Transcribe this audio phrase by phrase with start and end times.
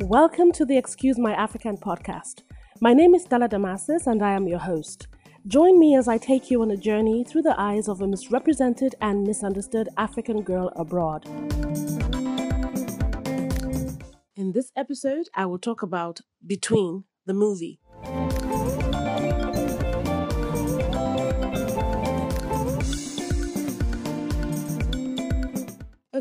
[0.00, 2.42] Welcome to the Excuse My African podcast.
[2.80, 5.08] My name is Stella Damasus and I am your host.
[5.46, 8.94] Join me as I take you on a journey through the eyes of a misrepresented
[9.00, 11.26] and misunderstood African girl abroad.
[14.36, 17.81] In this episode, I will talk about Between the movie.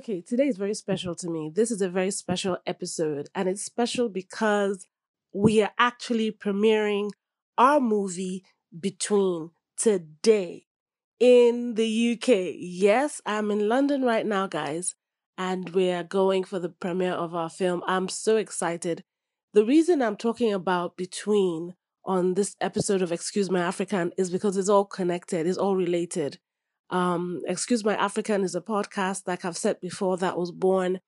[0.01, 1.51] Okay, today is very special to me.
[1.53, 4.87] This is a very special episode, and it's special because
[5.31, 7.11] we are actually premiering
[7.55, 8.43] our movie
[8.79, 10.65] Between today
[11.19, 12.55] in the UK.
[12.57, 14.95] Yes, I'm in London right now, guys,
[15.37, 17.83] and we're going for the premiere of our film.
[17.85, 19.03] I'm so excited.
[19.53, 24.57] The reason I'm talking about Between on this episode of Excuse My African is because
[24.57, 26.39] it's all connected, it's all related.
[26.91, 30.99] Um, Excuse My African is a podcast, like I've said before, that was born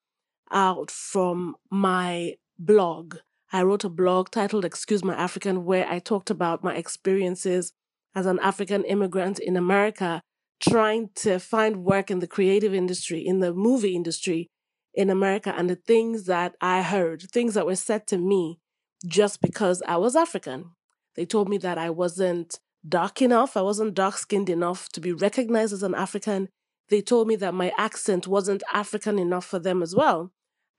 [0.51, 3.17] out from my blog.
[3.51, 7.73] I wrote a blog titled Excuse My African, where I talked about my experiences
[8.15, 10.21] as an African immigrant in America,
[10.61, 14.49] trying to find work in the creative industry, in the movie industry
[14.93, 18.59] in America, and the things that I heard, things that were said to me
[19.05, 20.71] just because I was African.
[21.15, 23.55] They told me that I wasn't dark enough.
[23.55, 26.49] I wasn't dark skinned enough to be recognized as an African.
[26.89, 30.31] They told me that my accent wasn't African enough for them as well.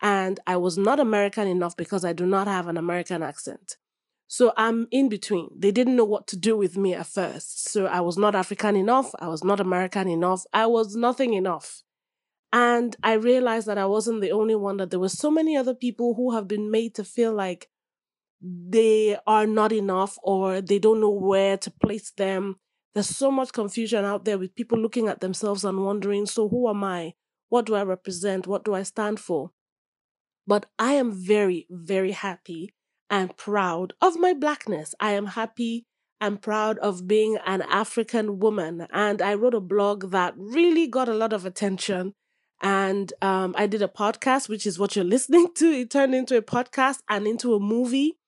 [0.02, 3.76] And I was not American enough because I do not have an American accent.
[4.26, 5.50] So I'm in between.
[5.56, 7.68] They didn't know what to do with me at first.
[7.70, 9.12] So I was not African enough.
[9.18, 10.44] I was not American enough.
[10.52, 11.82] I was nothing enough.
[12.52, 15.74] And I realized that I wasn't the only one, that there were so many other
[15.74, 17.68] people who have been made to feel like
[18.46, 22.56] they are not enough or they don't know where to place them.
[22.92, 26.68] There's so much confusion out there with people looking at themselves and wondering, so who
[26.68, 27.14] am I?
[27.48, 28.46] What do I represent?
[28.46, 29.50] What do I stand for?
[30.46, 32.74] But I am very, very happy
[33.08, 34.94] and proud of my blackness.
[35.00, 35.86] I am happy
[36.20, 38.86] and proud of being an African woman.
[38.92, 42.12] And I wrote a blog that really got a lot of attention.
[42.62, 45.66] And um, I did a podcast, which is what you're listening to.
[45.66, 48.18] It turned into a podcast and into a movie.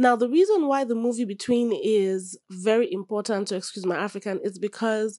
[0.00, 4.56] Now, the reason why the movie Between is very important to Excuse My African is
[4.56, 5.18] because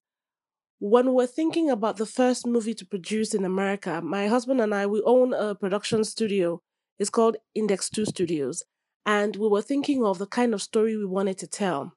[0.80, 4.86] when we're thinking about the first movie to produce in America, my husband and I,
[4.86, 6.62] we own a production studio.
[6.98, 8.64] It's called Index 2 Studios.
[9.06, 11.92] And we were thinking of the kind of story we wanted to tell.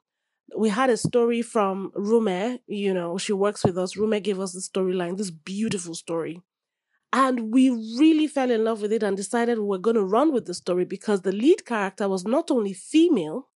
[0.58, 3.94] We had a story from Rume, you know, she works with us.
[3.94, 6.42] Rume gave us the storyline, this beautiful story.
[7.12, 10.32] And we really fell in love with it and decided we were going to run
[10.32, 13.48] with the story because the lead character was not only female,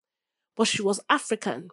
[0.57, 1.69] but she was African.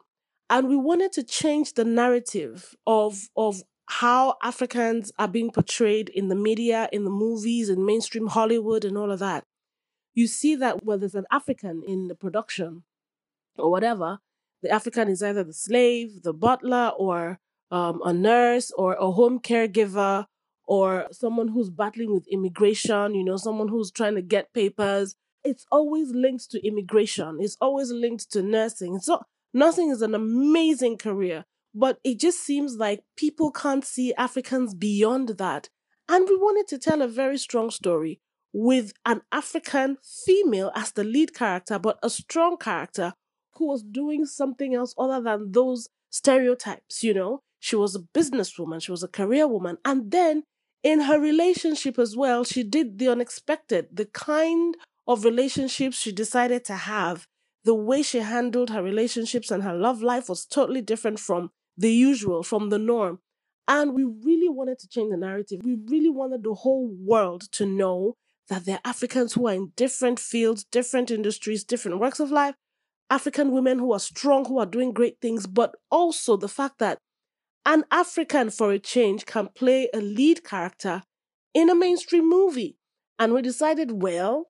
[0.49, 6.29] And we wanted to change the narrative of, of how Africans are being portrayed in
[6.29, 9.43] the media, in the movies, in mainstream Hollywood, and all of that.
[10.13, 12.83] You see that where there's an African in the production
[13.57, 14.19] or whatever,
[14.61, 17.39] the African is either the slave, the butler, or
[17.71, 20.27] um, a nurse, or a home caregiver,
[20.65, 25.15] or someone who's battling with immigration, you know, someone who's trying to get papers.
[25.43, 27.37] It's always linked to immigration.
[27.41, 28.99] It's always linked to nursing.
[28.99, 29.21] So
[29.53, 35.29] nursing is an amazing career, but it just seems like people can't see Africans beyond
[35.37, 35.69] that.
[36.07, 38.19] And we wanted to tell a very strong story
[38.53, 43.13] with an African female as the lead character, but a strong character
[43.55, 47.41] who was doing something else other than those stereotypes, you know?
[47.59, 50.43] She was a businesswoman, she was a career woman, and then
[50.83, 54.75] in her relationship as well, she did the unexpected, the kind
[55.07, 57.27] of relationships she decided to have.
[57.65, 61.91] The way she handled her relationships and her love life was totally different from the
[61.93, 63.19] usual, from the norm.
[63.67, 65.61] And we really wanted to change the narrative.
[65.63, 68.15] We really wanted the whole world to know
[68.49, 72.55] that there are Africans who are in different fields, different industries, different works of life,
[73.09, 76.97] African women who are strong, who are doing great things, but also the fact that
[77.65, 81.03] an African for a change can play a lead character
[81.53, 82.77] in a mainstream movie.
[83.19, 84.49] And we decided, well,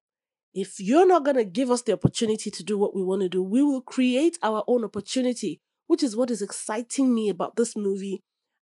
[0.54, 3.30] if you're not going to give us the opportunity to do what we want to
[3.30, 7.76] do, we will create our own opportunity, which is what is exciting me about this
[7.76, 8.22] movie.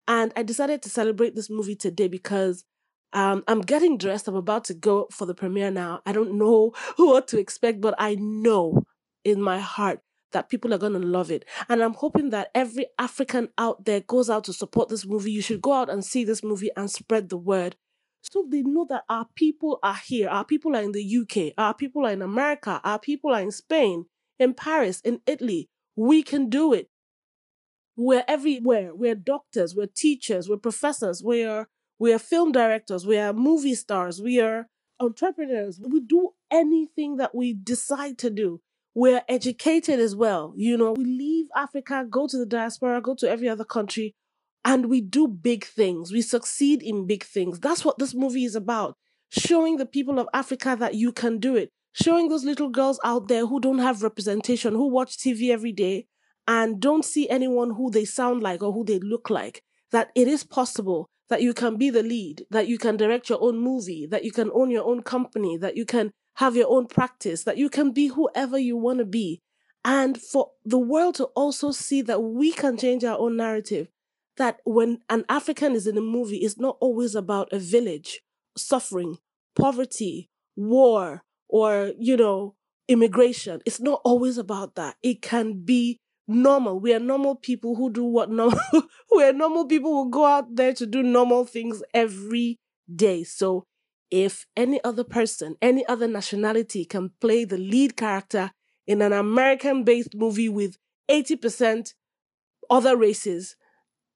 [0.09, 2.65] And I decided to celebrate this movie today because
[3.13, 4.29] um, I'm getting dressed.
[4.29, 6.01] I'm about to go for the premiere now.
[6.07, 8.85] I don't know what to expect, but I know
[9.25, 10.01] in my heart
[10.33, 11.45] that people are going to love it.
[11.69, 15.33] And I'm hoping that every African out there goes out to support this movie.
[15.33, 17.77] You should go out and see this movie and spread the word
[18.23, 20.29] so they know that our people are here.
[20.29, 21.55] Our people are in the UK.
[21.57, 22.81] Our people are in America.
[22.85, 24.07] Our people are in Spain,
[24.39, 25.69] in Paris, in Italy.
[25.97, 26.89] We can do it.
[27.97, 28.95] We're everywhere.
[28.95, 31.69] We're doctors, we're teachers, we're professors, we're
[31.99, 34.69] we're film directors, we are movie stars, we are
[35.01, 35.81] entrepreneurs.
[35.83, 38.61] We do anything that we decide to do.
[39.01, 40.53] We're educated as well.
[40.59, 44.15] You know, we leave Africa, go to the diaspora, go to every other country,
[44.63, 46.13] and we do big things.
[46.13, 47.61] We succeed in big things.
[47.61, 48.99] That's what this movie is about.
[49.31, 51.71] Showing the people of Africa that you can do it.
[51.93, 56.07] Showing those little girls out there who don't have representation, who watch TV every day
[56.47, 59.63] and don't see anyone who they sound like or who they look like,
[59.93, 63.43] that it is possible that you can be the lead, that you can direct your
[63.43, 66.87] own movie, that you can own your own company, that you can have your own
[66.87, 69.41] practice, that you can be whoever you want to be.
[69.85, 73.89] And for the world to also see that we can change our own narrative,
[74.37, 78.21] that when an African is in a movie, it's not always about a village,
[78.57, 79.19] suffering,
[79.57, 82.55] poverty, war, or, you know,
[82.89, 83.61] immigration.
[83.65, 84.97] It's not always about that.
[85.03, 86.79] It can be normal.
[86.81, 88.59] We are normal people who do what normal
[89.13, 92.59] we are normal people who go out there to do normal things every
[92.95, 93.25] day.
[93.25, 93.65] So
[94.11, 98.51] if any other person, any other nationality can play the lead character
[98.87, 100.77] in an American based movie with
[101.09, 101.95] 80%
[102.69, 103.57] other races,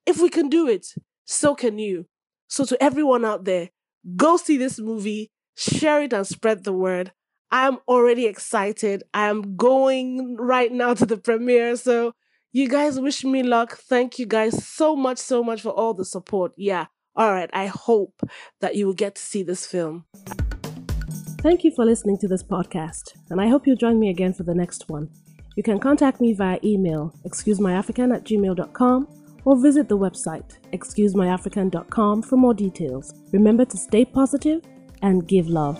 [0.05, 0.87] if we can do it,
[1.25, 2.05] so can you.
[2.47, 3.69] So, to everyone out there,
[4.15, 7.11] go see this movie, share it, and spread the word.
[7.51, 9.03] I'm already excited.
[9.13, 11.75] I'm going right now to the premiere.
[11.75, 12.13] So,
[12.51, 13.77] you guys wish me luck.
[13.77, 16.53] Thank you guys so much, so much for all the support.
[16.57, 16.85] Yeah.
[17.15, 17.49] All right.
[17.53, 18.21] I hope
[18.61, 20.05] that you will get to see this film.
[21.45, 24.41] Thank you for listening to this podcast, and I hope you'll join me again for
[24.41, 25.09] the next one.
[25.55, 29.07] You can contact me via email, excusemyafrican at gmail.com,
[29.45, 33.13] or visit the website, excusemyafrican.com, for more details.
[33.31, 34.63] Remember to stay positive
[35.03, 35.77] and give love.